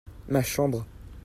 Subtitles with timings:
[0.31, 0.83] ma chambre.